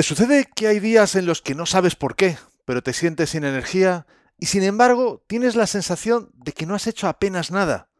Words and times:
¿Te 0.00 0.04
sucede 0.04 0.48
que 0.56 0.66
hay 0.66 0.80
días 0.80 1.14
en 1.14 1.26
los 1.26 1.42
que 1.42 1.54
no 1.54 1.66
sabes 1.66 1.94
por 1.94 2.16
qué, 2.16 2.38
pero 2.64 2.82
te 2.82 2.94
sientes 2.94 3.28
sin 3.28 3.44
energía 3.44 4.06
y 4.38 4.46
sin 4.46 4.62
embargo 4.62 5.22
tienes 5.26 5.56
la 5.56 5.66
sensación 5.66 6.30
de 6.32 6.52
que 6.52 6.64
no 6.64 6.74
has 6.74 6.86
hecho 6.86 7.06
apenas 7.06 7.50
nada? 7.50 7.90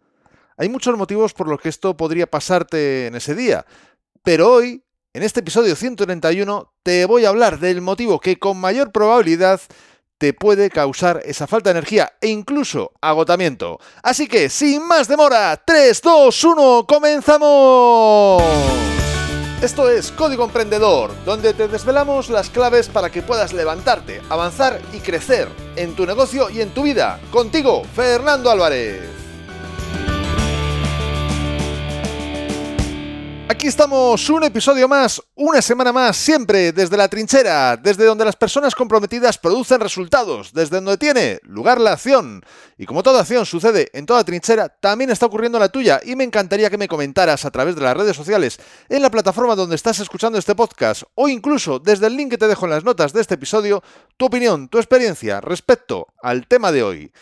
Hay 0.57 0.71
muchos 0.71 0.97
motivos 0.97 1.35
por 1.35 1.47
los 1.47 1.61
que 1.61 1.69
esto 1.69 1.99
podría 1.99 2.27
pasarte 2.27 3.09
en 3.09 3.17
ese 3.17 3.35
día, 3.35 3.67
pero 4.23 4.51
hoy, 4.51 4.83
en 5.13 5.23
este 5.23 5.41
episodio 5.41 5.77
131, 5.77 6.73
te 6.83 7.05
voy 7.05 7.27
a 7.27 7.29
hablar 7.29 7.59
del 7.59 7.83
motivo 7.83 8.19
que 8.19 8.39
con 8.39 8.57
mayor 8.57 8.93
probabilidad 8.93 9.61
te 10.17 10.33
puede 10.33 10.71
causar 10.71 11.21
esa 11.27 11.47
falta 11.47 11.69
de 11.69 11.81
energía 11.81 12.15
e 12.23 12.29
incluso 12.29 12.93
agotamiento. 13.03 13.79
Así 14.03 14.27
que, 14.27 14.49
sin 14.49 14.89
más 14.89 15.07
demora, 15.07 15.63
3, 15.67 16.01
2, 16.01 16.45
1, 16.45 16.87
comenzamos. 16.89 18.90
Esto 19.63 19.91
es 19.91 20.11
Código 20.11 20.45
Emprendedor, 20.45 21.11
donde 21.27 21.53
te 21.53 21.69
desvelamos 21.69 22.31
las 22.31 22.49
claves 22.49 22.89
para 22.89 23.11
que 23.11 23.21
puedas 23.21 23.53
levantarte, 23.53 24.23
avanzar 24.31 24.81
y 24.95 25.01
crecer 25.01 25.49
en 25.77 25.95
tu 25.95 26.07
negocio 26.07 26.49
y 26.49 26.63
en 26.63 26.71
tu 26.71 26.85
vida. 26.85 27.21
Contigo, 27.31 27.83
Fernando 27.95 28.51
Álvarez. 28.51 29.20
Aquí 33.61 33.69
estamos, 33.69 34.31
un 34.31 34.43
episodio 34.43 34.89
más, 34.89 35.21
una 35.35 35.61
semana 35.61 35.93
más, 35.93 36.17
siempre 36.17 36.73
desde 36.73 36.97
la 36.97 37.09
trinchera, 37.09 37.77
desde 37.77 38.07
donde 38.07 38.25
las 38.25 38.35
personas 38.35 38.75
comprometidas 38.75 39.37
producen 39.37 39.81
resultados, 39.81 40.55
desde 40.55 40.77
donde 40.77 40.97
tiene 40.97 41.41
lugar 41.43 41.79
la 41.79 41.93
acción. 41.93 42.43
Y 42.79 42.87
como 42.87 43.03
toda 43.03 43.21
acción 43.21 43.45
sucede 43.45 43.91
en 43.93 44.07
toda 44.07 44.25
trinchera, 44.25 44.71
también 44.71 45.11
está 45.11 45.27
ocurriendo 45.27 45.59
la 45.59 45.69
tuya 45.69 46.01
y 46.03 46.17
me 46.17 46.25
encantaría 46.25 46.71
que 46.71 46.79
me 46.79 46.89
comentaras 46.89 47.45
a 47.45 47.51
través 47.51 47.75
de 47.75 47.83
las 47.83 47.95
redes 47.95 48.17
sociales, 48.17 48.59
en 48.89 49.03
la 49.03 49.11
plataforma 49.11 49.55
donde 49.55 49.77
estás 49.77 50.01
escuchando 50.01 50.39
este 50.39 50.55
podcast 50.55 51.03
o 51.15 51.29
incluso 51.29 51.79
desde 51.79 52.07
el 52.07 52.17
link 52.17 52.31
que 52.31 52.39
te 52.39 52.49
dejo 52.49 52.65
en 52.65 52.71
las 52.71 52.85
notas 52.85 53.13
de 53.13 53.21
este 53.21 53.35
episodio, 53.35 53.83
tu 54.17 54.25
opinión, 54.25 54.71
tu 54.71 54.79
experiencia 54.79 55.43
respecto 55.43 56.07
al 56.23 56.47
tema 56.47 56.73
de 56.73 56.83
hoy. 56.83 57.13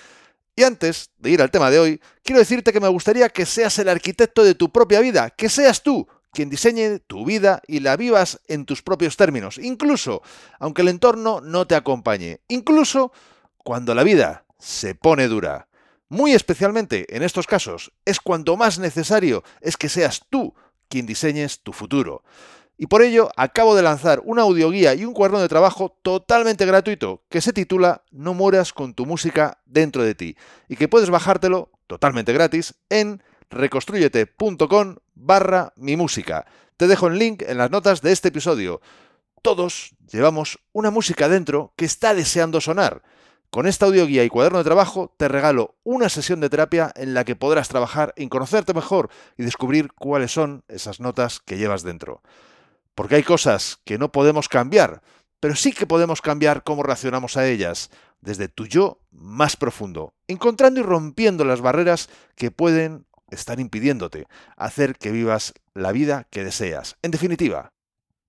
Y 0.55 0.62
antes 0.62 1.11
de 1.19 1.31
ir 1.31 1.42
al 1.42 1.50
tema 1.50 1.70
de 1.70 1.81
hoy, 1.81 2.00
quiero 2.22 2.41
decirte 2.41 2.72
que 2.72 2.81
me 2.81 2.89
gustaría 2.89 3.28
que 3.28 3.47
seas 3.47 3.77
el 3.78 3.89
arquitecto 3.89 4.44
de 4.44 4.55
tu 4.55 4.70
propia 4.70 5.00
vida, 5.00 5.31
que 5.31 5.48
seas 5.48 5.83
tú 5.83 6.06
quien 6.33 6.51
diseñe 6.51 6.98
tu 7.01 7.25
vida 7.25 7.62
y 7.67 7.81
la 7.81 7.97
vivas 7.97 8.41
en 8.48 8.65
tus 8.65 8.83
propios 8.83 9.17
términos, 9.17 9.59
incluso 9.59 10.23
aunque 10.59 10.83
el 10.83 10.89
entorno 10.89 11.41
no 11.41 11.67
te 11.67 11.75
acompañe, 11.75 12.41
incluso 12.48 13.12
cuando 13.59 13.95
la 13.95 14.03
vida 14.03 14.45
se 14.59 14.95
pone 14.95 15.29
dura. 15.29 15.69
Muy 16.09 16.33
especialmente 16.33 17.15
en 17.15 17.23
estos 17.23 17.47
casos 17.47 17.93
es 18.05 18.19
cuanto 18.19 18.56
más 18.56 18.79
necesario 18.79 19.45
es 19.61 19.77
que 19.77 19.89
seas 19.89 20.23
tú 20.31 20.55
quien 20.89 21.06
diseñes 21.06 21.61
tu 21.61 21.73
futuro. 21.73 22.23
Y 22.81 22.87
por 22.87 23.03
ello 23.03 23.31
acabo 23.37 23.75
de 23.75 23.83
lanzar 23.83 24.23
una 24.25 24.43
audioguía 24.43 24.95
y 24.95 25.05
un 25.05 25.12
cuaderno 25.12 25.41
de 25.41 25.49
trabajo 25.49 25.99
totalmente 26.03 26.65
gratuito 26.65 27.25
que 27.29 27.41
se 27.41 27.53
titula 27.53 28.05
No 28.12 28.34
mueras 28.34 28.73
con 28.73 28.95
tu 28.95 29.05
música 29.05 29.59
dentro 29.67 30.03
de 30.05 30.15
ti 30.15 30.37
y 30.69 30.77
que 30.77 30.89
puedes 30.89 31.11
bajártelo 31.11 31.73
totalmente 31.89 32.33
gratis 32.33 32.75
en 32.89 33.23
reconstruyete.com 33.50 34.96
barra 35.14 35.72
mi 35.77 35.96
música. 35.96 36.46
Te 36.77 36.86
dejo 36.86 37.08
el 37.08 37.18
link 37.18 37.42
en 37.42 37.58
las 37.58 37.70
notas 37.70 38.02
de 38.02 38.12
este 38.12 38.28
episodio. 38.28 38.80
Todos 39.42 39.91
llevamos 40.10 40.58
una 40.72 40.91
música 40.91 41.28
dentro 41.28 41.72
que 41.76 41.84
está 41.84 42.14
deseando 42.14 42.60
sonar. 42.60 43.02
Con 43.50 43.66
esta 43.66 43.86
audioguía 43.86 44.24
y 44.24 44.28
cuaderno 44.28 44.58
de 44.58 44.64
trabajo 44.64 45.14
te 45.16 45.26
regalo 45.26 45.76
una 45.82 46.10
sesión 46.10 46.41
de 46.41 46.50
terapia 46.50 46.92
en 46.94 47.14
la 47.14 47.24
que 47.24 47.34
podrás 47.34 47.69
trabajar 47.69 48.12
en 48.16 48.28
conocerte 48.28 48.74
mejor 48.74 49.08
y 49.38 49.42
descubrir 49.42 49.91
cuáles 49.92 50.32
son 50.32 50.64
esas 50.69 51.00
notas 51.00 51.41
que 51.41 51.56
llevas 51.56 51.82
dentro. 51.82 52.22
Porque 52.94 53.14
hay 53.14 53.22
cosas 53.22 53.80
que 53.84 53.96
no 53.96 54.12
podemos 54.12 54.48
cambiar, 54.48 55.02
pero 55.41 55.56
sí 55.56 55.72
que 55.72 55.86
podemos 55.86 56.20
cambiar 56.20 56.62
cómo 56.62 56.82
reaccionamos 56.82 57.36
a 57.36 57.46
ellas, 57.46 57.91
desde 58.20 58.48
tu 58.48 58.66
yo 58.66 59.00
más 59.10 59.56
profundo, 59.56 60.14
encontrando 60.26 60.80
y 60.80 60.82
rompiendo 60.82 61.44
las 61.44 61.60
barreras 61.60 62.10
que 62.34 62.50
pueden 62.50 63.06
están 63.31 63.61
impidiéndote 63.61 64.27
hacer 64.56 64.97
que 64.97 65.12
vivas 65.12 65.55
la 65.75 65.93
vida 65.93 66.27
que 66.31 66.44
deseas. 66.44 66.97
En 67.03 67.11
definitiva, 67.11 67.72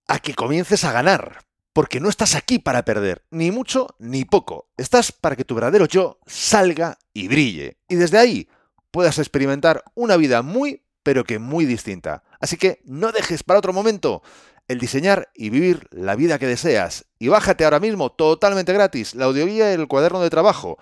a 0.08 0.20
que 0.20 0.34
comiences 0.34 0.84
a 0.84 0.92
ganar, 0.92 1.44
porque 1.74 2.00
no 2.00 2.10
estás 2.10 2.36
aquí 2.36 2.60
para 2.60 2.84
perder, 2.84 3.24
ni 3.30 3.52
mucho 3.52 3.96
ni 4.00 4.26
poco. 4.26 4.70
Estás 4.78 5.12
para 5.12 5.36
que 5.36 5.46
tu 5.46 5.56
verdadero 5.56 5.86
yo 5.86 6.20
salga 6.26 6.98
y 7.14 7.28
brille. 7.28 7.78
Y 7.88 7.96
desde 7.96 8.18
ahí 8.18 8.50
puedas 8.92 9.20
experimentar 9.20 9.84
una 9.96 10.18
vida 10.18 10.42
muy, 10.42 10.84
pero 11.04 11.24
que 11.24 11.40
muy 11.40 11.66
distinta. 11.66 12.24
Así 12.40 12.58
que 12.58 12.82
no 12.86 13.12
dejes 13.12 13.44
para 13.44 13.60
otro 13.60 13.74
momento 13.74 14.22
el 14.68 14.80
diseñar 14.80 15.30
y 15.34 15.50
vivir 15.50 15.88
la 15.92 16.16
vida 16.16 16.40
que 16.40 16.48
deseas. 16.48 17.06
Y 17.18 17.28
bájate 17.28 17.64
ahora 17.64 17.80
mismo 17.80 18.12
totalmente 18.12 18.72
gratis 18.72 19.16
la 19.16 19.26
audioguía 19.26 19.72
y 19.72 19.74
el 19.74 19.88
cuaderno 19.88 20.22
de 20.22 20.30
trabajo 20.30 20.78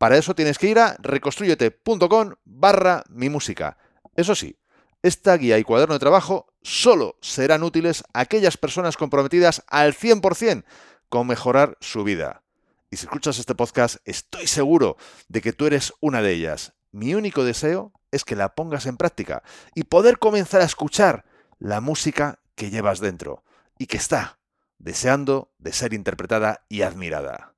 para 0.00 0.16
eso 0.16 0.34
tienes 0.34 0.56
que 0.56 0.66
ir 0.66 0.78
a 0.78 0.96
reconstruyete.com 0.98 2.32
barra 2.46 3.04
mi 3.10 3.28
música. 3.28 3.76
Eso 4.16 4.34
sí, 4.34 4.56
esta 5.02 5.36
guía 5.36 5.58
y 5.58 5.62
cuaderno 5.62 5.92
de 5.92 5.98
trabajo 5.98 6.54
solo 6.62 7.18
serán 7.20 7.62
útiles 7.62 8.02
a 8.14 8.20
aquellas 8.20 8.56
personas 8.56 8.96
comprometidas 8.96 9.62
al 9.66 9.92
100% 9.92 10.64
con 11.10 11.26
mejorar 11.26 11.76
su 11.82 12.02
vida. 12.02 12.44
Y 12.90 12.96
si 12.96 13.04
escuchas 13.04 13.38
este 13.38 13.54
podcast, 13.54 13.96
estoy 14.06 14.46
seguro 14.46 14.96
de 15.28 15.42
que 15.42 15.52
tú 15.52 15.66
eres 15.66 15.92
una 16.00 16.22
de 16.22 16.32
ellas. 16.32 16.72
Mi 16.92 17.14
único 17.14 17.44
deseo 17.44 17.92
es 18.10 18.24
que 18.24 18.36
la 18.36 18.54
pongas 18.54 18.86
en 18.86 18.96
práctica 18.96 19.42
y 19.74 19.84
poder 19.84 20.18
comenzar 20.18 20.62
a 20.62 20.64
escuchar 20.64 21.26
la 21.58 21.82
música 21.82 22.38
que 22.54 22.70
llevas 22.70 23.00
dentro 23.00 23.44
y 23.76 23.84
que 23.84 23.98
está 23.98 24.38
deseando 24.78 25.52
de 25.58 25.74
ser 25.74 25.92
interpretada 25.92 26.64
y 26.70 26.80
admirada. 26.80 27.52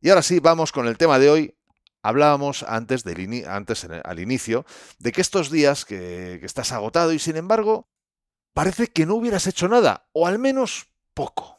Y 0.00 0.10
ahora 0.10 0.22
sí, 0.22 0.38
vamos 0.40 0.72
con 0.72 0.86
el 0.86 0.96
tema 0.96 1.18
de 1.18 1.30
hoy. 1.30 1.54
Hablábamos 2.02 2.62
antes, 2.62 3.04
antes 3.46 3.86
al 4.04 4.20
inicio 4.20 4.64
de 4.98 5.12
que 5.12 5.20
estos 5.20 5.50
días 5.50 5.84
que, 5.84 6.38
que 6.40 6.46
estás 6.46 6.72
agotado 6.72 7.12
y 7.12 7.18
sin 7.18 7.36
embargo 7.36 7.88
parece 8.54 8.86
que 8.86 9.04
no 9.04 9.16
hubieras 9.16 9.46
hecho 9.46 9.68
nada, 9.68 10.08
o 10.12 10.26
al 10.26 10.38
menos 10.38 10.88
poco. 11.14 11.58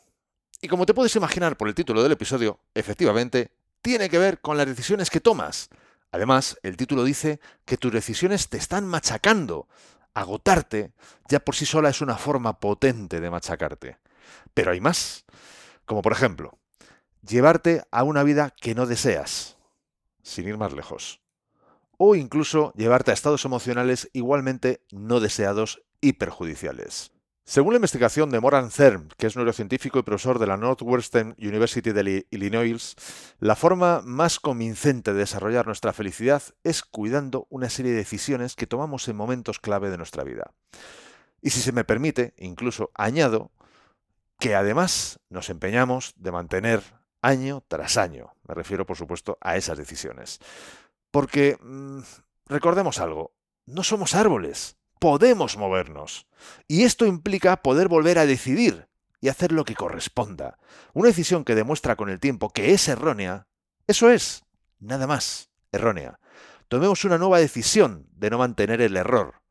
Y 0.61 0.67
como 0.67 0.85
te 0.85 0.93
puedes 0.93 1.15
imaginar 1.15 1.57
por 1.57 1.67
el 1.67 1.75
título 1.75 2.03
del 2.03 2.13
episodio, 2.13 2.59
efectivamente, 2.73 3.51
tiene 3.81 4.09
que 4.09 4.17
ver 4.17 4.41
con 4.41 4.57
las 4.57 4.67
decisiones 4.67 5.09
que 5.09 5.21
tomas. 5.21 5.69
Además, 6.11 6.57
el 6.63 6.77
título 6.77 7.03
dice 7.03 7.39
que 7.65 7.77
tus 7.77 7.91
decisiones 7.91 8.49
te 8.49 8.57
están 8.57 8.85
machacando. 8.87 9.67
Agotarte 10.13 10.93
ya 11.27 11.39
por 11.39 11.55
sí 11.55 11.65
sola 11.65 11.89
es 11.89 12.01
una 12.01 12.17
forma 12.17 12.59
potente 12.59 13.19
de 13.19 13.29
machacarte. 13.29 13.97
Pero 14.53 14.71
hay 14.71 14.81
más. 14.81 15.25
Como 15.85 16.01
por 16.01 16.11
ejemplo, 16.11 16.57
llevarte 17.27 17.83
a 17.91 18.03
una 18.03 18.23
vida 18.23 18.53
que 18.59 18.75
no 18.75 18.85
deseas, 18.85 19.57
sin 20.21 20.47
ir 20.47 20.57
más 20.57 20.73
lejos. 20.73 21.21
O 21.97 22.15
incluso 22.15 22.73
llevarte 22.75 23.11
a 23.11 23.13
estados 23.13 23.45
emocionales 23.45 24.09
igualmente 24.13 24.83
no 24.91 25.19
deseados 25.19 25.83
y 26.01 26.13
perjudiciales. 26.13 27.11
Según 27.49 27.73
la 27.73 27.77
investigación 27.77 28.29
de 28.29 28.39
Moran 28.39 28.69
Zerm, 28.69 29.07
que 29.17 29.25
es 29.25 29.35
neurocientífico 29.35 29.97
y 29.97 30.03
profesor 30.03 30.37
de 30.37 30.45
la 30.45 30.55
Northwestern 30.55 31.35
University 31.39 31.91
de 31.91 32.27
Illinois, 32.29 32.95
la 33.39 33.55
forma 33.55 34.03
más 34.05 34.39
convincente 34.39 35.13
de 35.13 35.19
desarrollar 35.19 35.65
nuestra 35.65 35.91
felicidad 35.91 36.43
es 36.63 36.83
cuidando 36.83 37.47
una 37.49 37.71
serie 37.71 37.91
de 37.91 37.97
decisiones 37.97 38.55
que 38.55 38.67
tomamos 38.67 39.07
en 39.07 39.15
momentos 39.15 39.59
clave 39.59 39.89
de 39.89 39.97
nuestra 39.97 40.23
vida. 40.23 40.53
Y 41.41 41.49
si 41.49 41.61
se 41.61 41.71
me 41.71 41.85
permite, 41.85 42.35
incluso 42.37 42.91
añado 42.93 43.51
que 44.37 44.53
además 44.53 45.19
nos 45.29 45.49
empeñamos 45.49 46.13
de 46.17 46.31
mantener 46.31 46.98
año 47.21 47.63
tras 47.67 47.97
año. 47.97 48.33
Me 48.47 48.55
refiero, 48.55 48.85
por 48.85 48.97
supuesto, 48.97 49.37
a 49.41 49.57
esas 49.57 49.77
decisiones. 49.77 50.39
Porque, 51.11 51.57
mm, 51.61 51.99
recordemos 52.47 52.99
algo, 52.99 53.33
no 53.65 53.83
somos 53.83 54.15
árboles, 54.15 54.77
podemos 54.99 55.57
movernos. 55.57 56.27
Y 56.67 56.83
esto 56.83 57.05
implica 57.05 57.61
poder 57.61 57.87
volver 57.87 58.19
a 58.19 58.25
decidir 58.25 58.87
y 59.21 59.29
hacer 59.29 59.51
lo 59.51 59.65
que 59.65 59.75
corresponda. 59.75 60.57
Una 60.93 61.07
decisión 61.07 61.43
que 61.43 61.55
demuestra 61.55 61.95
con 61.95 62.09
el 62.09 62.19
tiempo 62.19 62.49
que 62.49 62.73
es 62.73 62.87
errónea, 62.87 63.47
eso 63.87 64.09
es, 64.09 64.43
nada 64.79 65.07
más, 65.07 65.49
errónea. 65.71 66.19
Tomemos 66.67 67.03
una 67.03 67.17
nueva 67.17 67.39
decisión 67.39 68.07
de 68.11 68.29
no 68.29 68.37
mantener 68.37 68.81
el 68.81 68.95
error. 68.95 69.41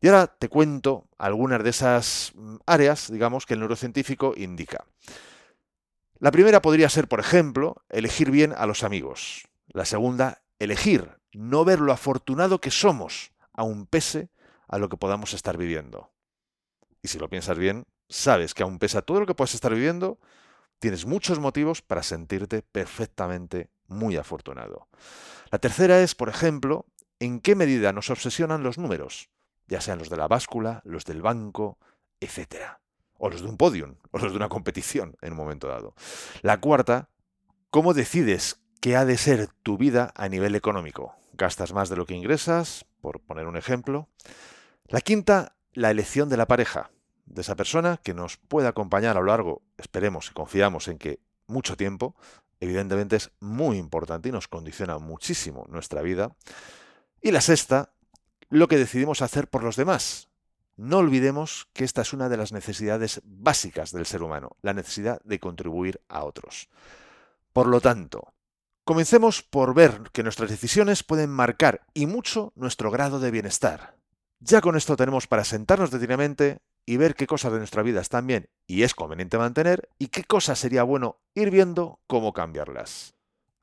Y 0.00 0.08
ahora 0.08 0.28
te 0.28 0.48
cuento 0.48 1.08
algunas 1.18 1.62
de 1.64 1.70
esas 1.70 2.32
mm, 2.34 2.56
áreas, 2.66 3.10
digamos, 3.10 3.46
que 3.46 3.54
el 3.54 3.60
neurocientífico 3.60 4.32
indica. 4.36 4.84
La 6.20 6.32
primera 6.32 6.60
podría 6.60 6.88
ser, 6.88 7.06
por 7.06 7.20
ejemplo, 7.20 7.84
elegir 7.88 8.30
bien 8.30 8.52
a 8.56 8.66
los 8.66 8.82
amigos. 8.82 9.46
La 9.68 9.84
segunda, 9.84 10.42
elegir, 10.58 11.18
no 11.32 11.64
ver 11.64 11.78
lo 11.78 11.92
afortunado 11.92 12.60
que 12.60 12.72
somos, 12.72 13.32
aun 13.52 13.86
pese 13.86 14.30
a 14.66 14.78
lo 14.78 14.88
que 14.88 14.96
podamos 14.96 15.32
estar 15.32 15.56
viviendo. 15.56 16.10
Y 17.02 17.08
si 17.08 17.18
lo 17.18 17.30
piensas 17.30 17.56
bien, 17.56 17.86
sabes 18.08 18.54
que 18.54 18.64
aun 18.64 18.80
pese 18.80 18.98
a 18.98 19.02
todo 19.02 19.20
lo 19.20 19.26
que 19.26 19.34
puedas 19.34 19.54
estar 19.54 19.72
viviendo, 19.72 20.18
tienes 20.80 21.06
muchos 21.06 21.38
motivos 21.38 21.82
para 21.82 22.02
sentirte 22.02 22.62
perfectamente 22.62 23.70
muy 23.86 24.16
afortunado. 24.16 24.88
La 25.52 25.58
tercera 25.58 26.00
es, 26.00 26.16
por 26.16 26.28
ejemplo, 26.28 26.86
en 27.20 27.40
qué 27.40 27.54
medida 27.54 27.92
nos 27.92 28.10
obsesionan 28.10 28.62
los 28.64 28.76
números, 28.76 29.30
ya 29.68 29.80
sean 29.80 29.98
los 29.98 30.10
de 30.10 30.16
la 30.16 30.28
báscula, 30.28 30.82
los 30.84 31.04
del 31.04 31.22
banco, 31.22 31.78
etc. 32.20 32.80
o 33.18 33.28
los 33.28 33.42
de 33.42 33.48
un 33.48 33.56
podium, 33.56 33.96
o 34.10 34.18
los 34.18 34.32
de 34.32 34.36
una 34.36 34.48
competición 34.48 35.16
en 35.20 35.32
un 35.32 35.38
momento 35.38 35.68
dado. 35.68 35.94
La 36.42 36.60
cuarta, 36.60 37.10
¿cómo 37.70 37.92
decides 37.94 38.60
qué 38.80 38.96
ha 38.96 39.04
de 39.04 39.18
ser 39.18 39.48
tu 39.62 39.76
vida 39.76 40.12
a 40.16 40.28
nivel 40.28 40.54
económico? 40.54 41.14
¿Gastas 41.34 41.72
más 41.72 41.88
de 41.88 41.96
lo 41.96 42.06
que 42.06 42.14
ingresas? 42.14 42.86
Por 43.00 43.20
poner 43.20 43.46
un 43.46 43.56
ejemplo. 43.56 44.08
La 44.86 45.00
quinta, 45.00 45.56
la 45.72 45.90
elección 45.90 46.28
de 46.28 46.36
la 46.36 46.46
pareja, 46.46 46.90
de 47.26 47.42
esa 47.42 47.56
persona 47.56 48.00
que 48.02 48.14
nos 48.14 48.36
puede 48.36 48.68
acompañar 48.68 49.16
a 49.16 49.20
lo 49.20 49.26
largo, 49.26 49.62
esperemos 49.76 50.30
y 50.30 50.34
confiamos 50.34 50.88
en 50.88 50.98
que 50.98 51.20
mucho 51.46 51.76
tiempo, 51.76 52.16
evidentemente 52.60 53.16
es 53.16 53.30
muy 53.40 53.78
importante 53.78 54.28
y 54.28 54.32
nos 54.32 54.48
condiciona 54.48 54.98
muchísimo 54.98 55.66
nuestra 55.68 56.02
vida. 56.02 56.34
Y 57.20 57.30
la 57.30 57.40
sexta, 57.40 57.92
lo 58.48 58.68
que 58.68 58.78
decidimos 58.78 59.22
hacer 59.22 59.48
por 59.48 59.62
los 59.62 59.76
demás. 59.76 60.27
No 60.78 60.98
olvidemos 60.98 61.68
que 61.72 61.82
esta 61.82 62.02
es 62.02 62.12
una 62.12 62.28
de 62.28 62.36
las 62.36 62.52
necesidades 62.52 63.20
básicas 63.24 63.90
del 63.90 64.06
ser 64.06 64.22
humano, 64.22 64.56
la 64.62 64.74
necesidad 64.74 65.20
de 65.24 65.40
contribuir 65.40 66.00
a 66.08 66.22
otros. 66.22 66.68
Por 67.52 67.66
lo 67.66 67.80
tanto, 67.80 68.32
comencemos 68.84 69.42
por 69.42 69.74
ver 69.74 70.02
que 70.12 70.22
nuestras 70.22 70.50
decisiones 70.50 71.02
pueden 71.02 71.30
marcar 71.30 71.84
y 71.94 72.06
mucho 72.06 72.52
nuestro 72.54 72.92
grado 72.92 73.18
de 73.18 73.32
bienestar. 73.32 73.96
Ya 74.38 74.60
con 74.60 74.76
esto 74.76 74.94
tenemos 74.94 75.26
para 75.26 75.42
sentarnos 75.42 75.90
detenidamente 75.90 76.58
y 76.86 76.96
ver 76.96 77.16
qué 77.16 77.26
cosas 77.26 77.50
de 77.52 77.58
nuestra 77.58 77.82
vida 77.82 78.00
están 78.00 78.28
bien 78.28 78.48
y 78.68 78.84
es 78.84 78.94
conveniente 78.94 79.36
mantener 79.36 79.88
y 79.98 80.06
qué 80.06 80.22
cosas 80.22 80.60
sería 80.60 80.84
bueno 80.84 81.16
ir 81.34 81.50
viendo 81.50 81.98
cómo 82.06 82.32
cambiarlas. 82.32 83.17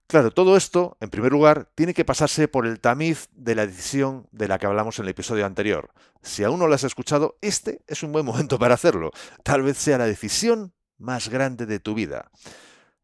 Claro, 0.08 0.30
todo 0.30 0.56
esto, 0.56 0.98
en 1.00 1.10
primer 1.10 1.32
lugar, 1.32 1.68
tiene 1.74 1.96
que 1.96 2.06
pasarse 2.06 2.48
por 2.48 2.68
el 2.68 2.80
tamiz 2.80 3.28
de 3.32 3.56
la 3.56 3.66
decisión 3.66 4.28
de 4.32 4.48
la 4.48 4.60
que 4.60 4.68
hablamos 4.68 5.00
en 5.00 5.06
el 5.06 5.10
episodio 5.10 5.48
anterior. 5.48 5.90
Si 6.22 6.44
aún 6.44 6.60
no 6.60 6.68
la 6.68 6.76
has 6.76 6.84
escuchado, 6.84 7.38
este 7.42 7.82
es 7.88 8.04
un 8.04 8.12
buen 8.12 8.26
momento 8.26 8.60
para 8.60 8.76
hacerlo. 8.76 9.12
Tal 9.44 9.64
vez 9.64 9.78
sea 9.78 9.98
la 9.98 10.06
decisión 10.06 10.74
más 11.00 11.30
grande 11.30 11.66
de 11.66 11.80
tu 11.80 11.96
vida. 11.96 12.30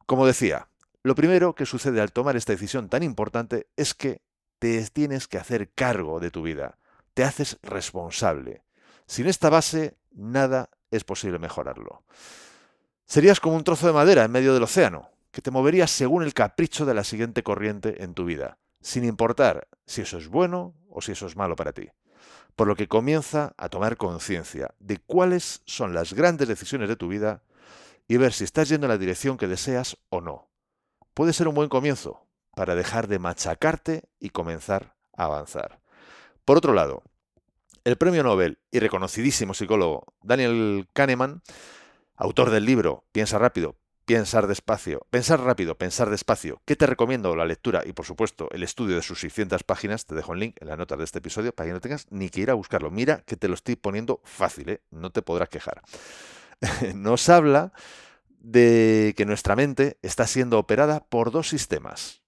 Como 0.05 0.27
decía, 0.27 0.67
lo 1.01 1.15
primero 1.15 1.55
que 1.55 1.65
sucede 1.65 2.01
al 2.01 2.11
tomar 2.11 2.35
esta 2.35 2.53
decisión 2.53 2.87
tan 2.87 3.01
importante 3.01 3.67
es 3.75 3.95
que 3.95 4.21
te 4.59 4.85
tienes 4.91 5.27
que 5.27 5.39
hacer 5.39 5.71
cargo 5.73 6.19
de 6.19 6.29
tu 6.29 6.43
vida. 6.43 6.77
Te 7.15 7.23
haces 7.23 7.57
responsable. 7.63 8.61
Sin 9.07 9.25
esta 9.25 9.49
base, 9.49 9.97
nada 10.11 10.69
es 10.91 11.03
posible 11.03 11.39
mejorarlo. 11.39 12.03
Serías 13.05 13.39
como 13.39 13.55
un 13.55 13.63
trozo 13.63 13.87
de 13.87 13.93
madera 13.93 14.23
en 14.23 14.31
medio 14.31 14.53
del 14.53 14.63
océano 14.63 15.09
que 15.31 15.41
te 15.41 15.51
moverías 15.51 15.91
según 15.91 16.23
el 16.23 16.33
capricho 16.33 16.85
de 16.85 16.93
la 16.93 17.03
siguiente 17.03 17.43
corriente 17.43 18.03
en 18.03 18.13
tu 18.13 18.25
vida, 18.25 18.57
sin 18.81 19.03
importar 19.05 19.67
si 19.85 20.01
eso 20.01 20.17
es 20.17 20.27
bueno 20.27 20.75
o 20.89 21.01
si 21.01 21.13
eso 21.13 21.25
es 21.25 21.35
malo 21.35 21.55
para 21.55 21.73
ti. 21.73 21.89
Por 22.55 22.67
lo 22.67 22.75
que 22.75 22.87
comienza 22.87 23.53
a 23.57 23.69
tomar 23.69 23.97
conciencia 23.97 24.75
de 24.79 24.97
cuáles 24.97 25.61
son 25.65 25.93
las 25.93 26.13
grandes 26.13 26.47
decisiones 26.47 26.89
de 26.89 26.97
tu 26.97 27.07
vida 27.07 27.43
y 28.07 28.17
ver 28.17 28.33
si 28.33 28.43
estás 28.43 28.69
yendo 28.69 28.87
en 28.87 28.91
la 28.91 28.97
dirección 28.97 29.37
que 29.37 29.47
deseas 29.47 29.97
o 30.09 30.21
no. 30.21 30.49
Puede 31.13 31.33
ser 31.33 31.47
un 31.47 31.55
buen 31.55 31.69
comienzo 31.69 32.27
para 32.55 32.75
dejar 32.75 33.07
de 33.07 33.19
machacarte 33.19 34.03
y 34.19 34.29
comenzar 34.29 34.95
a 35.15 35.25
avanzar. 35.25 35.79
Por 36.43 36.57
otro 36.57 36.73
lado, 36.73 37.03
el 37.83 37.95
premio 37.95 38.23
Nobel 38.23 38.59
y 38.69 38.79
reconocidísimo 38.79 39.53
psicólogo 39.53 40.13
Daniel 40.21 40.87
Kahneman, 40.93 41.41
autor 42.15 42.51
del 42.51 42.65
libro 42.65 43.05
Piensa 43.11 43.39
rápido, 43.39 43.75
Pensar 44.05 44.47
despacio, 44.47 45.05
pensar 45.09 45.39
rápido, 45.41 45.77
pensar 45.77 46.09
despacio. 46.09 46.61
¿Qué 46.65 46.75
te 46.75 46.85
recomiendo? 46.85 47.35
La 47.35 47.45
lectura 47.45 47.83
y, 47.85 47.93
por 47.93 48.05
supuesto, 48.05 48.49
el 48.51 48.63
estudio 48.63 48.95
de 48.95 49.01
sus 49.01 49.19
600 49.19 49.63
páginas. 49.63 50.05
Te 50.05 50.15
dejo 50.15 50.33
el 50.33 50.39
link 50.39 50.57
en 50.59 50.67
la 50.67 50.75
nota 50.75 50.97
de 50.97 51.03
este 51.03 51.19
episodio 51.19 51.53
para 51.53 51.67
que 51.67 51.73
no 51.73 51.79
tengas 51.79 52.07
ni 52.09 52.29
que 52.29 52.41
ir 52.41 52.49
a 52.51 52.55
buscarlo. 52.55 52.91
Mira 52.91 53.23
que 53.25 53.37
te 53.37 53.47
lo 53.47 53.53
estoy 53.53 53.75
poniendo 53.75 54.21
fácil, 54.23 54.69
¿eh? 54.69 54.81
no 54.91 55.11
te 55.11 55.21
podrás 55.21 55.49
quejar. 55.49 55.81
Nos 56.95 57.29
habla 57.29 57.73
de 58.39 59.13
que 59.15 59.25
nuestra 59.25 59.55
mente 59.55 59.97
está 60.01 60.25
siendo 60.27 60.57
operada 60.57 61.05
por 61.07 61.31
dos 61.31 61.47
sistemas 61.47 62.20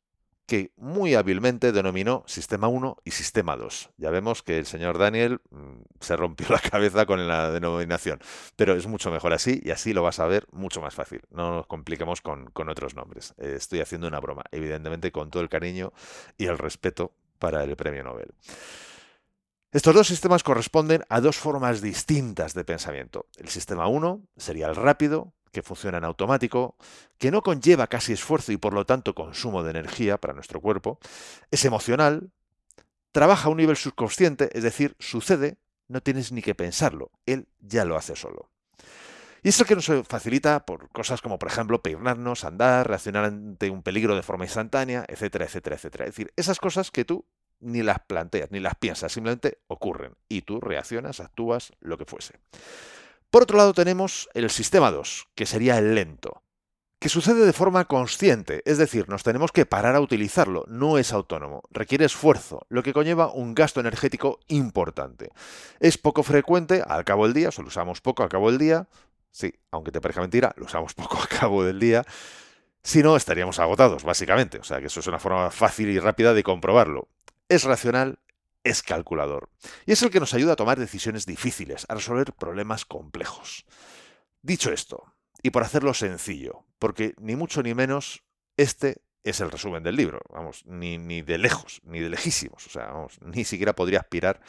que 0.45 0.71
muy 0.75 1.15
hábilmente 1.15 1.71
denominó 1.71 2.23
Sistema 2.27 2.67
1 2.67 2.97
y 3.05 3.11
Sistema 3.11 3.55
2. 3.55 3.91
Ya 3.97 4.09
vemos 4.09 4.43
que 4.43 4.57
el 4.57 4.65
señor 4.65 4.97
Daniel 4.97 5.39
mm, 5.51 5.81
se 5.99 6.15
rompió 6.15 6.47
la 6.49 6.59
cabeza 6.59 7.05
con 7.05 7.27
la 7.27 7.51
denominación, 7.51 8.19
pero 8.55 8.75
es 8.75 8.87
mucho 8.87 9.11
mejor 9.11 9.33
así 9.33 9.61
y 9.63 9.71
así 9.71 9.93
lo 9.93 10.03
vas 10.03 10.19
a 10.19 10.27
ver 10.27 10.47
mucho 10.51 10.81
más 10.81 10.93
fácil. 10.93 11.21
No 11.29 11.55
nos 11.55 11.67
compliquemos 11.67 12.21
con, 12.21 12.51
otros 12.69 12.95
nombres. 12.95 13.33
Eh, 13.37 13.55
estoy 13.57 13.81
haciendo 13.81 14.07
una 14.07 14.19
broma, 14.19 14.43
evidentemente 14.51 15.11
con 15.11 15.29
todo 15.29 15.41
el 15.43 15.49
cariño 15.49 15.93
y 16.37 16.45
el 16.45 16.57
respeto 16.57 17.13
para 17.39 17.63
el 17.63 17.75
premio 17.75 18.03
Nobel. 18.03 18.33
Estos 19.71 19.95
dos 19.95 20.07
sistemas 20.07 20.43
corresponden 20.43 21.03
a 21.09 21.19
dos 21.19 21.37
formas 21.37 21.81
distintas 21.81 22.53
de 22.53 22.63
pensamiento. 22.63 23.25
El 23.37 23.49
sistema 23.49 23.87
1 23.87 24.21
sería 24.37 24.67
el 24.67 24.75
rápido, 24.75 25.33
que 25.53 25.61
funciona 25.61 25.99
en 25.99 26.03
automático, 26.03 26.75
que 27.17 27.31
no 27.31 27.41
conlleva 27.41 27.87
casi 27.87 28.11
esfuerzo 28.11 28.51
y 28.51 28.57
por 28.57 28.73
lo 28.73 28.85
tanto 28.85 29.15
consumo 29.15 29.63
de 29.63 29.69
energía 29.69 30.17
para 30.17 30.33
nuestro 30.33 30.59
cuerpo, 30.59 30.99
es 31.51 31.63
emocional, 31.63 32.31
trabaja 33.13 33.47
a 33.47 33.51
un 33.51 33.57
nivel 33.57 33.77
subconsciente, 33.77 34.49
es 34.57 34.63
decir, 34.63 34.95
sucede, 34.99 35.59
no 35.87 36.01
tienes 36.01 36.31
ni 36.31 36.41
que 36.41 36.55
pensarlo, 36.55 37.11
él 37.27 37.47
ya 37.59 37.85
lo 37.85 37.95
hace 37.95 38.15
solo. 38.15 38.49
Y 39.43 39.49
es 39.49 39.59
el 39.59 39.67
que 39.67 39.75
nos 39.75 39.91
facilita 40.07 40.65
por 40.65 40.89
cosas 40.89 41.21
como, 41.21 41.37
por 41.37 41.49
ejemplo, 41.49 41.83
peinarnos, 41.83 42.45
andar, 42.45 42.87
reaccionar 42.87 43.25
ante 43.25 43.69
un 43.69 43.83
peligro 43.83 44.15
de 44.15 44.23
forma 44.23 44.45
instantánea, 44.45 45.05
etcétera, 45.07 45.45
etcétera, 45.45 45.75
etcétera. 45.75 46.05
Es 46.05 46.11
decir, 46.11 46.33
esas 46.37 46.59
cosas 46.59 46.91
que 46.91 47.05
tú 47.05 47.25
ni 47.59 47.83
las 47.83 47.99
planteas, 47.99 48.51
ni 48.51 48.59
las 48.59 48.75
piensas, 48.75 49.11
simplemente 49.11 49.59
ocurren 49.67 50.15
y 50.29 50.41
tú 50.41 50.61
reaccionas, 50.61 51.19
actúas, 51.19 51.73
lo 51.81 51.97
que 51.97 52.05
fuese. 52.05 52.39
Por 53.33 53.41
otro 53.41 53.57
lado 53.57 53.73
tenemos 53.73 54.29
el 54.35 54.51
sistema 54.51 54.91
2, 54.91 55.29
que 55.33 55.47
sería 55.47 55.79
el 55.79 55.95
lento, 55.95 56.43
que 56.99 57.09
sucede 57.09 57.47
de 57.47 57.51
forma 57.51 57.85
consciente, 57.85 58.61
es 58.63 58.77
decir, 58.77 59.09
nos 59.09 59.23
tenemos 59.23 59.51
que 59.51 59.65
parar 59.65 59.95
a 59.95 60.01
utilizarlo, 60.01 60.65
no 60.67 60.99
es 60.99 61.11
autónomo, 61.11 61.63
requiere 61.71 62.05
esfuerzo, 62.05 62.67
lo 62.69 62.83
que 62.83 62.93
conlleva 62.93 63.33
un 63.33 63.55
gasto 63.55 63.79
energético 63.79 64.39
importante. 64.49 65.31
Es 65.79 65.97
poco 65.97 66.21
frecuente 66.21 66.83
al 66.87 67.05
cabo 67.05 67.23
del 67.23 67.33
día, 67.33 67.49
solo 67.49 67.69
usamos 67.69 68.01
poco 68.01 68.21
al 68.21 68.29
cabo 68.29 68.51
del 68.51 68.59
día, 68.59 68.87
sí, 69.31 69.51
aunque 69.71 69.91
te 69.91 69.99
parezca 69.99 70.21
mentira, 70.21 70.53
lo 70.55 70.65
usamos 70.65 70.93
poco 70.93 71.19
al 71.19 71.27
cabo 71.27 71.63
del 71.63 71.79
día, 71.79 72.05
si 72.83 73.01
no 73.01 73.15
estaríamos 73.15 73.57
agotados, 73.57 74.03
básicamente, 74.03 74.59
o 74.59 74.63
sea 74.63 74.79
que 74.79 74.85
eso 74.85 74.99
es 74.99 75.07
una 75.07 75.17
forma 75.17 75.49
fácil 75.49 75.89
y 75.89 75.97
rápida 75.97 76.35
de 76.35 76.43
comprobarlo. 76.43 77.07
Es 77.49 77.63
racional, 77.63 78.19
es 78.63 78.81
calculador. 78.81 79.49
Y 79.85 79.91
es 79.91 80.01
el 80.03 80.09
que 80.09 80.19
nos 80.19 80.33
ayuda 80.33 80.53
a 80.53 80.57
tomar 80.57 80.79
decisiones 80.79 81.25
difíciles, 81.25 81.85
a 81.89 81.95
resolver 81.95 82.33
problemas 82.33 82.85
complejos. 82.85 83.65
Dicho 84.41 84.71
esto, 84.71 85.13
y 85.41 85.49
por 85.49 85.63
hacerlo 85.63 85.93
sencillo, 85.93 86.65
porque 86.79 87.13
ni 87.17 87.35
mucho 87.35 87.61
ni 87.63 87.73
menos 87.73 88.23
este 88.57 89.01
es 89.23 89.39
el 89.39 89.51
resumen 89.51 89.83
del 89.83 89.95
libro, 89.95 90.21
vamos, 90.29 90.65
ni, 90.65 90.97
ni 90.97 91.21
de 91.21 91.37
lejos, 91.37 91.81
ni 91.83 91.99
de 91.99 92.09
lejísimos, 92.09 92.67
o 92.67 92.69
sea, 92.69 92.87
vamos, 92.87 93.19
ni 93.21 93.45
siquiera 93.45 93.73
podría 93.73 93.99
aspirar, 93.99 94.41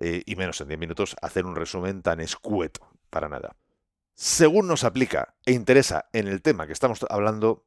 eh, 0.00 0.22
y 0.26 0.36
menos 0.36 0.60
en 0.60 0.68
10 0.68 0.80
minutos, 0.80 1.16
a 1.22 1.26
hacer 1.26 1.46
un 1.46 1.54
resumen 1.54 2.02
tan 2.02 2.20
escueto, 2.20 2.88
para 3.10 3.28
nada. 3.28 3.56
Según 4.14 4.66
nos 4.66 4.82
aplica 4.82 5.34
e 5.46 5.52
interesa 5.52 6.08
en 6.12 6.26
el 6.26 6.42
tema 6.42 6.66
que 6.66 6.72
estamos 6.72 6.98
hablando, 7.08 7.64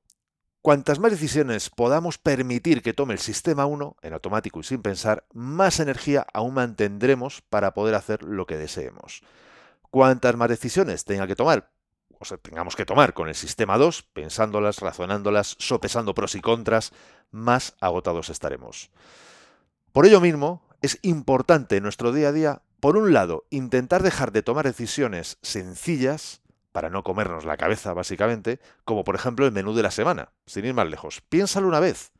Cuantas 0.62 1.00
más 1.00 1.12
decisiones 1.12 1.72
podamos 1.72 2.20
permitir 2.20 2.84
que 2.84 2.94
tome 2.94 3.14
el 3.14 3.20
sistema 3.20 3.66
1 3.66 3.98
en 4.04 4.14
automático 4.14 4.60
y 4.60 4.64
sin 4.64 4.84
pensar, 4.84 5.26
más 5.34 5.80
energía 5.80 6.28
aún 6.34 6.54
mantendremos 6.54 7.42
para 7.42 7.74
poder 7.74 7.96
hacer 7.96 8.22
lo 8.22 8.46
que 8.46 8.58
deseemos. 8.58 9.24
Cuantas 9.90 10.36
más 10.36 10.50
decisiones 10.50 11.04
tenga 11.04 11.26
que 11.26 11.36
tomar, 11.36 11.72
o 12.20 12.26
sea, 12.26 12.38
tengamos 12.38 12.76
que 12.76 12.86
tomar 12.86 13.16
con 13.16 13.28
el 13.28 13.34
sistema 13.34 13.80
2, 13.80 14.04
pensándolas, 14.14 14.78
razonándolas, 14.82 15.56
sopesando 15.58 16.14
pros 16.14 16.36
y 16.36 16.42
contras, 16.42 16.94
más 17.32 17.74
agotados 17.82 18.30
estaremos. 18.30 18.92
Por 19.92 20.06
ello 20.06 20.22
mismo, 20.22 20.62
es 20.84 21.00
importante 21.02 21.78
en 21.78 21.84
nuestro 21.84 22.12
día 22.12 22.28
a 22.28 22.34
día, 22.34 22.62
por 22.80 22.98
un 22.98 23.14
lado, 23.14 23.46
intentar 23.50 24.04
dejar 24.04 24.32
de 24.32 24.44
tomar 24.44 24.66
decisiones 24.66 25.40
sencillas, 25.42 26.42
para 26.72 26.90
no 26.90 27.04
comernos 27.04 27.46
la 27.46 27.58
cabeza, 27.58 27.94
básicamente, 27.94 28.60
como 28.86 29.04
por 29.04 29.16
ejemplo 29.16 29.46
el 29.46 29.52
menú 29.52 29.74
de 29.74 29.84
la 29.84 29.92
semana, 29.92 30.32
sin 30.46 30.66
ir 30.66 30.74
más 30.74 30.88
lejos. 30.88 31.22
Piénsalo 31.22 31.68
una 31.68 31.80
vez 31.80 32.12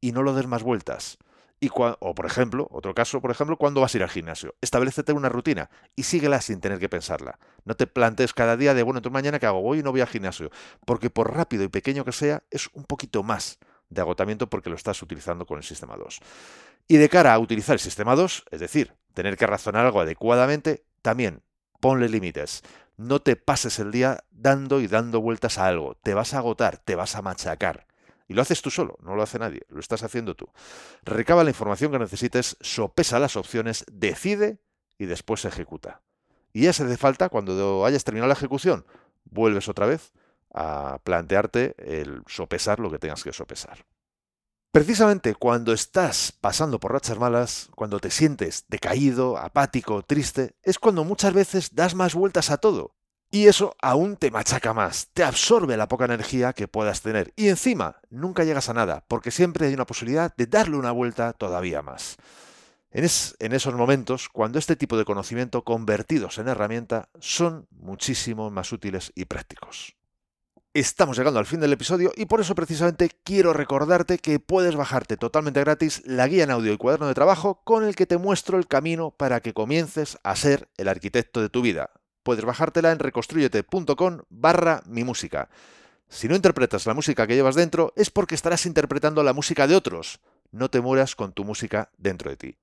y 0.00 0.12
no 0.12 0.22
lo 0.22 0.34
des 0.34 0.46
más 0.46 0.62
vueltas. 0.62 1.18
Y 1.62 1.70
o 1.74 2.14
por 2.14 2.24
ejemplo, 2.24 2.68
otro 2.70 2.94
caso, 2.94 3.20
por 3.20 3.30
ejemplo, 3.30 3.58
cuando 3.58 3.82
vas 3.82 3.94
a 3.94 3.98
ir 3.98 4.02
al 4.02 4.08
gimnasio. 4.08 4.54
Establecete 4.62 5.12
una 5.12 5.28
rutina 5.28 5.68
y 5.94 6.04
síguela 6.04 6.40
sin 6.40 6.60
tener 6.60 6.78
que 6.78 6.88
pensarla. 6.88 7.38
No 7.66 7.76
te 7.76 7.86
plantes 7.86 8.32
cada 8.32 8.56
día 8.56 8.72
de, 8.72 8.82
bueno, 8.82 8.98
entonces 8.98 9.12
mañana 9.12 9.38
que 9.38 9.44
hago, 9.44 9.60
voy 9.60 9.80
y 9.80 9.82
no 9.82 9.92
voy 9.92 10.00
al 10.00 10.06
gimnasio. 10.06 10.50
Porque 10.86 11.10
por 11.10 11.36
rápido 11.36 11.62
y 11.62 11.68
pequeño 11.68 12.06
que 12.06 12.12
sea, 12.12 12.42
es 12.50 12.70
un 12.72 12.84
poquito 12.84 13.22
más 13.22 13.58
de 13.90 14.00
agotamiento 14.00 14.48
porque 14.48 14.70
lo 14.70 14.76
estás 14.76 15.02
utilizando 15.02 15.44
con 15.44 15.58
el 15.58 15.64
sistema 15.64 15.96
2. 15.96 16.20
Y 16.88 16.96
de 16.96 17.08
cara 17.10 17.34
a 17.34 17.38
utilizar 17.38 17.74
el 17.74 17.80
sistema 17.80 18.16
2, 18.16 18.44
es 18.50 18.60
decir, 18.60 18.94
tener 19.12 19.36
que 19.36 19.46
razonar 19.46 19.84
algo 19.84 20.00
adecuadamente, 20.00 20.84
también 21.02 21.42
ponle 21.80 22.08
límites. 22.08 22.62
No 23.00 23.22
te 23.22 23.34
pases 23.34 23.78
el 23.78 23.92
día 23.92 24.24
dando 24.30 24.78
y 24.78 24.86
dando 24.86 25.22
vueltas 25.22 25.56
a 25.56 25.66
algo. 25.66 25.94
Te 25.94 26.12
vas 26.12 26.34
a 26.34 26.38
agotar, 26.38 26.76
te 26.76 26.96
vas 26.96 27.16
a 27.16 27.22
machacar. 27.22 27.86
Y 28.28 28.34
lo 28.34 28.42
haces 28.42 28.60
tú 28.60 28.70
solo, 28.70 28.98
no 29.00 29.16
lo 29.16 29.22
hace 29.22 29.38
nadie, 29.38 29.62
lo 29.70 29.80
estás 29.80 30.02
haciendo 30.02 30.36
tú. 30.36 30.50
Recaba 31.02 31.42
la 31.42 31.48
información 31.48 31.90
que 31.90 31.98
necesites, 31.98 32.58
sopesa 32.60 33.18
las 33.18 33.38
opciones, 33.38 33.86
decide 33.90 34.58
y 34.98 35.06
después 35.06 35.46
ejecuta. 35.46 36.02
Y 36.52 36.64
ya 36.64 36.74
se 36.74 36.84
hace 36.84 36.98
falta, 36.98 37.30
cuando 37.30 37.86
hayas 37.86 38.04
terminado 38.04 38.28
la 38.28 38.34
ejecución, 38.34 38.84
vuelves 39.24 39.70
otra 39.70 39.86
vez 39.86 40.12
a 40.52 40.98
plantearte 41.02 41.76
el 41.78 42.22
sopesar 42.26 42.80
lo 42.80 42.90
que 42.90 42.98
tengas 42.98 43.24
que 43.24 43.32
sopesar. 43.32 43.78
Precisamente 44.72 45.34
cuando 45.34 45.72
estás 45.72 46.30
pasando 46.30 46.78
por 46.78 46.92
rachas 46.92 47.18
malas, 47.18 47.68
cuando 47.74 47.98
te 47.98 48.12
sientes 48.12 48.66
decaído, 48.68 49.36
apático, 49.36 50.02
triste, 50.02 50.54
es 50.62 50.78
cuando 50.78 51.02
muchas 51.02 51.34
veces 51.34 51.74
das 51.74 51.96
más 51.96 52.14
vueltas 52.14 52.50
a 52.50 52.58
todo. 52.58 52.94
Y 53.32 53.48
eso 53.48 53.74
aún 53.82 54.16
te 54.16 54.30
machaca 54.30 54.72
más, 54.72 55.08
te 55.12 55.24
absorbe 55.24 55.76
la 55.76 55.88
poca 55.88 56.04
energía 56.04 56.52
que 56.52 56.68
puedas 56.68 57.02
tener. 57.02 57.32
Y 57.34 57.48
encima, 57.48 57.96
nunca 58.10 58.44
llegas 58.44 58.68
a 58.68 58.74
nada, 58.74 59.04
porque 59.08 59.32
siempre 59.32 59.66
hay 59.66 59.74
una 59.74 59.86
posibilidad 59.86 60.32
de 60.36 60.46
darle 60.46 60.76
una 60.76 60.92
vuelta 60.92 61.32
todavía 61.32 61.82
más. 61.82 62.16
En 62.92 63.04
esos 63.52 63.74
momentos 63.74 64.28
cuando 64.28 64.60
este 64.60 64.76
tipo 64.76 64.96
de 64.96 65.04
conocimiento 65.04 65.64
convertidos 65.64 66.38
en 66.38 66.46
herramienta 66.46 67.08
son 67.18 67.66
muchísimo 67.70 68.50
más 68.50 68.72
útiles 68.72 69.10
y 69.16 69.24
prácticos. 69.24 69.96
Estamos 70.72 71.18
llegando 71.18 71.40
al 71.40 71.46
fin 71.46 71.58
del 71.58 71.72
episodio 71.72 72.12
y 72.14 72.26
por 72.26 72.40
eso 72.40 72.54
precisamente 72.54 73.10
quiero 73.24 73.52
recordarte 73.52 74.18
que 74.18 74.38
puedes 74.38 74.76
bajarte 74.76 75.16
totalmente 75.16 75.58
gratis 75.58 76.00
la 76.06 76.28
guía 76.28 76.44
en 76.44 76.52
audio 76.52 76.72
y 76.72 76.76
cuaderno 76.76 77.08
de 77.08 77.14
trabajo 77.14 77.60
con 77.64 77.82
el 77.82 77.96
que 77.96 78.06
te 78.06 78.18
muestro 78.18 78.56
el 78.56 78.68
camino 78.68 79.10
para 79.10 79.40
que 79.40 79.52
comiences 79.52 80.16
a 80.22 80.36
ser 80.36 80.68
el 80.76 80.86
arquitecto 80.86 81.42
de 81.42 81.48
tu 81.48 81.60
vida. 81.60 81.90
Puedes 82.22 82.44
bajártela 82.44 82.92
en 82.92 83.00
reconstruyete.com 83.00 84.20
barra 84.28 84.84
mi 84.86 85.02
música. 85.02 85.48
Si 86.08 86.28
no 86.28 86.36
interpretas 86.36 86.86
la 86.86 86.94
música 86.94 87.26
que 87.26 87.34
llevas 87.34 87.56
dentro 87.56 87.92
es 87.96 88.10
porque 88.10 88.36
estarás 88.36 88.64
interpretando 88.64 89.24
la 89.24 89.32
música 89.32 89.66
de 89.66 89.74
otros. 89.74 90.20
No 90.52 90.70
te 90.70 90.80
mueras 90.80 91.16
con 91.16 91.32
tu 91.32 91.42
música 91.44 91.90
dentro 91.98 92.30
de 92.30 92.36
ti. 92.36 92.58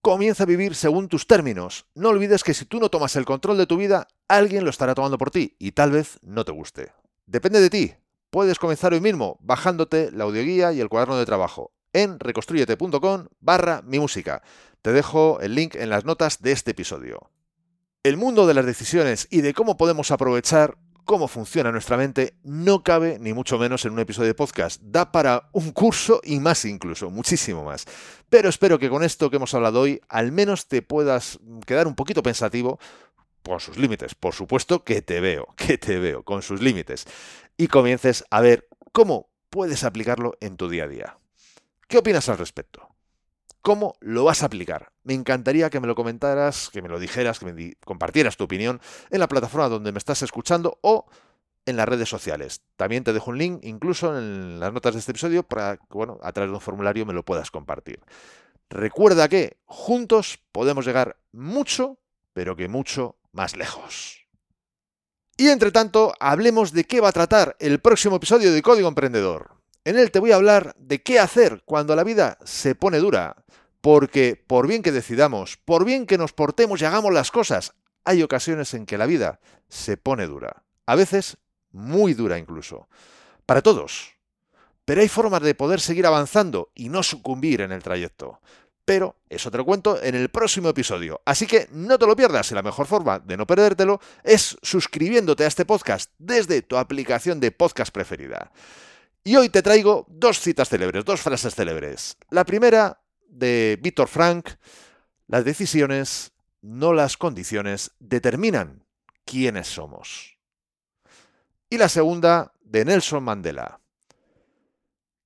Comienza 0.00 0.42
a 0.42 0.46
vivir 0.46 0.74
según 0.74 1.06
tus 1.06 1.28
términos. 1.28 1.86
No 1.94 2.08
olvides 2.08 2.42
que 2.42 2.54
si 2.54 2.64
tú 2.64 2.80
no 2.80 2.88
tomas 2.88 3.14
el 3.14 3.24
control 3.24 3.56
de 3.56 3.66
tu 3.66 3.76
vida, 3.76 4.08
alguien 4.26 4.64
lo 4.64 4.70
estará 4.70 4.96
tomando 4.96 5.16
por 5.16 5.30
ti 5.30 5.54
y 5.60 5.70
tal 5.70 5.92
vez 5.92 6.18
no 6.22 6.44
te 6.44 6.50
guste. 6.50 6.90
Depende 7.32 7.62
de 7.62 7.70
ti. 7.70 7.94
Puedes 8.28 8.58
comenzar 8.58 8.92
hoy 8.92 9.00
mismo 9.00 9.38
bajándote 9.40 10.10
la 10.12 10.24
audioguía 10.24 10.74
y 10.74 10.80
el 10.80 10.90
cuaderno 10.90 11.16
de 11.16 11.24
trabajo 11.24 11.72
en 11.94 12.20
reconstruyete.com 12.20 13.28
barra 13.40 13.80
mi 13.86 13.98
música. 13.98 14.42
Te 14.82 14.92
dejo 14.92 15.40
el 15.40 15.54
link 15.54 15.74
en 15.74 15.88
las 15.88 16.04
notas 16.04 16.42
de 16.42 16.52
este 16.52 16.72
episodio. 16.72 17.30
El 18.02 18.18
mundo 18.18 18.46
de 18.46 18.52
las 18.52 18.66
decisiones 18.66 19.28
y 19.30 19.40
de 19.40 19.54
cómo 19.54 19.78
podemos 19.78 20.10
aprovechar 20.10 20.76
cómo 21.06 21.26
funciona 21.26 21.72
nuestra 21.72 21.96
mente 21.96 22.34
no 22.42 22.82
cabe 22.82 23.18
ni 23.18 23.32
mucho 23.32 23.58
menos 23.58 23.86
en 23.86 23.92
un 23.92 24.00
episodio 24.00 24.28
de 24.28 24.34
podcast. 24.34 24.82
Da 24.82 25.10
para 25.10 25.48
un 25.52 25.72
curso 25.72 26.20
y 26.22 26.38
más 26.38 26.66
incluso, 26.66 27.10
muchísimo 27.10 27.64
más. 27.64 27.86
Pero 28.28 28.50
espero 28.50 28.78
que 28.78 28.90
con 28.90 29.02
esto 29.02 29.30
que 29.30 29.36
hemos 29.36 29.54
hablado 29.54 29.80
hoy 29.80 30.02
al 30.08 30.32
menos 30.32 30.68
te 30.68 30.82
puedas 30.82 31.38
quedar 31.66 31.86
un 31.86 31.94
poquito 31.94 32.22
pensativo 32.22 32.78
con 33.42 33.60
sus 33.60 33.76
límites. 33.76 34.14
Por 34.14 34.34
supuesto 34.34 34.84
que 34.84 35.02
te 35.02 35.20
veo, 35.20 35.48
que 35.56 35.78
te 35.78 35.98
veo, 35.98 36.22
con 36.22 36.42
sus 36.42 36.60
límites. 36.60 37.06
Y 37.56 37.68
comiences 37.68 38.24
a 38.30 38.40
ver 38.40 38.68
cómo 38.92 39.30
puedes 39.50 39.84
aplicarlo 39.84 40.36
en 40.40 40.56
tu 40.56 40.68
día 40.68 40.84
a 40.84 40.88
día. 40.88 41.16
¿Qué 41.88 41.98
opinas 41.98 42.28
al 42.28 42.38
respecto? 42.38 42.88
¿Cómo 43.60 43.94
lo 44.00 44.24
vas 44.24 44.42
a 44.42 44.46
aplicar? 44.46 44.92
Me 45.04 45.14
encantaría 45.14 45.70
que 45.70 45.78
me 45.78 45.86
lo 45.86 45.94
comentaras, 45.94 46.68
que 46.70 46.82
me 46.82 46.88
lo 46.88 46.98
dijeras, 46.98 47.38
que 47.38 47.52
me 47.52 47.74
compartieras 47.84 48.36
tu 48.36 48.44
opinión 48.44 48.80
en 49.10 49.20
la 49.20 49.28
plataforma 49.28 49.68
donde 49.68 49.92
me 49.92 49.98
estás 49.98 50.22
escuchando 50.22 50.78
o 50.80 51.06
en 51.66 51.76
las 51.76 51.88
redes 51.88 52.08
sociales. 52.08 52.62
También 52.76 53.04
te 53.04 53.12
dejo 53.12 53.30
un 53.30 53.38
link, 53.38 53.60
incluso 53.62 54.18
en 54.18 54.58
las 54.58 54.72
notas 54.72 54.94
de 54.94 55.00
este 55.00 55.12
episodio, 55.12 55.42
para 55.44 55.76
que, 55.76 55.84
bueno, 55.90 56.18
a 56.22 56.32
través 56.32 56.50
de 56.50 56.54
un 56.54 56.60
formulario 56.60 57.06
me 57.06 57.12
lo 57.12 57.24
puedas 57.24 57.50
compartir. 57.50 58.00
Recuerda 58.68 59.28
que 59.28 59.58
juntos 59.64 60.40
podemos 60.50 60.86
llegar 60.86 61.16
mucho, 61.30 61.98
pero 62.32 62.56
que 62.56 62.68
mucho 62.68 63.16
más 63.32 63.56
lejos. 63.56 64.26
Y 65.36 65.48
entre 65.48 65.72
tanto, 65.72 66.14
hablemos 66.20 66.72
de 66.72 66.84
qué 66.84 67.00
va 67.00 67.08
a 67.08 67.12
tratar 67.12 67.56
el 67.58 67.80
próximo 67.80 68.16
episodio 68.16 68.52
de 68.52 68.62
Código 68.62 68.88
Emprendedor. 68.88 69.56
En 69.84 69.98
él 69.98 70.10
te 70.10 70.20
voy 70.20 70.32
a 70.32 70.36
hablar 70.36 70.76
de 70.78 71.02
qué 71.02 71.18
hacer 71.18 71.62
cuando 71.64 71.96
la 71.96 72.04
vida 72.04 72.38
se 72.44 72.74
pone 72.74 72.98
dura, 72.98 73.36
porque 73.80 74.40
por 74.46 74.68
bien 74.68 74.82
que 74.82 74.92
decidamos, 74.92 75.56
por 75.56 75.84
bien 75.84 76.06
que 76.06 76.18
nos 76.18 76.32
portemos 76.32 76.80
y 76.80 76.84
hagamos 76.84 77.12
las 77.12 77.30
cosas, 77.30 77.72
hay 78.04 78.22
ocasiones 78.22 78.74
en 78.74 78.86
que 78.86 78.98
la 78.98 79.06
vida 79.06 79.40
se 79.68 79.96
pone 79.96 80.26
dura, 80.26 80.62
a 80.86 80.94
veces 80.94 81.38
muy 81.72 82.14
dura 82.14 82.38
incluso, 82.38 82.88
para 83.46 83.62
todos. 83.62 84.12
Pero 84.84 85.00
hay 85.00 85.08
formas 85.08 85.42
de 85.42 85.54
poder 85.54 85.80
seguir 85.80 86.06
avanzando 86.06 86.70
y 86.74 86.88
no 86.88 87.02
sucumbir 87.02 87.60
en 87.60 87.72
el 87.72 87.82
trayecto 87.82 88.40
pero 88.84 89.16
eso 89.28 89.50
te 89.50 89.58
lo 89.58 89.64
cuento 89.64 90.02
en 90.02 90.14
el 90.14 90.28
próximo 90.28 90.68
episodio. 90.68 91.20
Así 91.24 91.46
que 91.46 91.68
no 91.72 91.98
te 91.98 92.06
lo 92.06 92.16
pierdas 92.16 92.50
y 92.50 92.54
la 92.54 92.62
mejor 92.62 92.86
forma 92.86 93.18
de 93.18 93.36
no 93.36 93.46
perdértelo 93.46 94.00
es 94.24 94.56
suscribiéndote 94.62 95.44
a 95.44 95.48
este 95.48 95.64
podcast 95.64 96.10
desde 96.18 96.62
tu 96.62 96.76
aplicación 96.76 97.38
de 97.40 97.52
podcast 97.52 97.92
preferida. 97.92 98.52
Y 99.24 99.36
hoy 99.36 99.48
te 99.48 99.62
traigo 99.62 100.06
dos 100.08 100.40
citas 100.40 100.68
célebres, 100.68 101.04
dos 101.04 101.20
frases 101.20 101.54
célebres. 101.54 102.16
La 102.30 102.44
primera 102.44 103.00
de 103.28 103.78
Víctor 103.80 104.08
Frank, 104.08 104.50
las 105.28 105.44
decisiones, 105.44 106.32
no 106.60 106.92
las 106.92 107.16
condiciones, 107.16 107.92
determinan 108.00 108.84
quiénes 109.24 109.68
somos. 109.68 110.38
Y 111.70 111.78
la 111.78 111.88
segunda 111.88 112.52
de 112.60 112.84
Nelson 112.84 113.22
Mandela, 113.22 113.80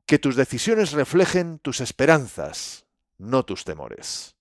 que 0.04 0.18
tus 0.18 0.36
decisiones 0.36 0.92
reflejen 0.92 1.58
tus 1.58 1.80
esperanzas, 1.80 2.85
no 3.18 3.44
tus 3.44 3.64
temores. 3.64 4.36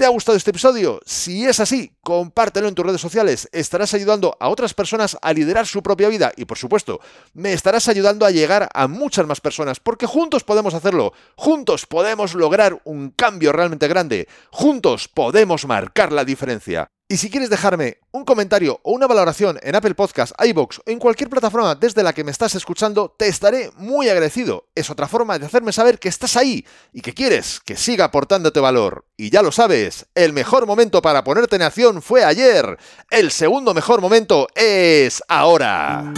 ¿Te 0.00 0.06
ha 0.06 0.08
gustado 0.08 0.38
este 0.38 0.48
episodio? 0.48 0.98
Si 1.04 1.44
es 1.44 1.60
así, 1.60 1.92
compártelo 2.00 2.68
en 2.68 2.74
tus 2.74 2.86
redes 2.86 3.02
sociales. 3.02 3.50
Estarás 3.52 3.92
ayudando 3.92 4.34
a 4.40 4.48
otras 4.48 4.72
personas 4.72 5.18
a 5.20 5.34
liderar 5.34 5.66
su 5.66 5.82
propia 5.82 6.08
vida 6.08 6.32
y, 6.36 6.46
por 6.46 6.56
supuesto, 6.56 7.00
me 7.34 7.52
estarás 7.52 7.86
ayudando 7.86 8.24
a 8.24 8.30
llegar 8.30 8.70
a 8.72 8.88
muchas 8.88 9.26
más 9.26 9.42
personas 9.42 9.78
porque 9.78 10.06
juntos 10.06 10.42
podemos 10.42 10.72
hacerlo. 10.72 11.12
Juntos 11.36 11.84
podemos 11.84 12.34
lograr 12.34 12.80
un 12.84 13.10
cambio 13.10 13.52
realmente 13.52 13.88
grande. 13.88 14.26
Juntos 14.50 15.06
podemos 15.06 15.66
marcar 15.66 16.12
la 16.12 16.24
diferencia. 16.24 16.90
Y 17.10 17.16
si 17.16 17.28
quieres 17.28 17.50
dejarme 17.50 17.98
un 18.12 18.24
comentario 18.24 18.78
o 18.84 18.92
una 18.92 19.08
valoración 19.08 19.58
en 19.64 19.74
Apple 19.74 19.96
Podcasts, 19.96 20.32
iBox 20.46 20.78
o 20.78 20.82
en 20.86 21.00
cualquier 21.00 21.28
plataforma 21.28 21.74
desde 21.74 22.04
la 22.04 22.12
que 22.12 22.22
me 22.22 22.30
estás 22.30 22.54
escuchando, 22.54 23.12
te 23.18 23.26
estaré 23.26 23.72
muy 23.78 24.08
agradecido. 24.08 24.68
Es 24.76 24.90
otra 24.90 25.08
forma 25.08 25.36
de 25.36 25.46
hacerme 25.46 25.72
saber 25.72 25.98
que 25.98 26.08
estás 26.08 26.36
ahí 26.36 26.64
y 26.92 27.00
que 27.00 27.12
quieres 27.12 27.58
que 27.64 27.76
siga 27.76 28.04
aportándote 28.04 28.60
valor. 28.60 29.06
Y 29.16 29.30
ya 29.30 29.42
lo 29.42 29.50
sabes, 29.50 30.06
el 30.14 30.32
mejor 30.32 30.68
momento 30.68 31.02
para 31.02 31.24
ponerte 31.24 31.56
en 31.56 31.62
acción 31.62 32.00
fue 32.00 32.22
ayer. 32.22 32.78
El 33.10 33.32
segundo 33.32 33.74
mejor 33.74 34.00
momento 34.00 34.46
es 34.54 35.20
ahora. 35.26 36.12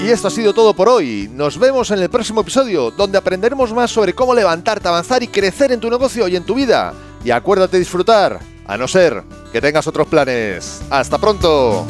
Y 0.00 0.10
esto 0.10 0.26
ha 0.26 0.32
sido 0.32 0.52
todo 0.52 0.74
por 0.74 0.88
hoy. 0.88 1.30
Nos 1.32 1.60
vemos 1.60 1.92
en 1.92 2.00
el 2.00 2.10
próximo 2.10 2.40
episodio, 2.40 2.90
donde 2.90 3.18
aprenderemos 3.18 3.72
más 3.72 3.92
sobre 3.92 4.14
cómo 4.14 4.34
levantarte, 4.34 4.88
avanzar 4.88 5.22
y 5.22 5.28
crecer 5.28 5.70
en 5.70 5.78
tu 5.78 5.88
negocio 5.88 6.26
y 6.26 6.34
en 6.34 6.44
tu 6.44 6.56
vida. 6.56 6.92
Y 7.24 7.30
acuérdate 7.30 7.76
de 7.76 7.84
disfrutar 7.84 8.51
a 8.66 8.76
no 8.76 8.88
ser 8.88 9.22
que 9.52 9.60
tengas 9.60 9.86
otros 9.86 10.06
planes. 10.06 10.82
¡Hasta 10.90 11.18
pronto! 11.18 11.86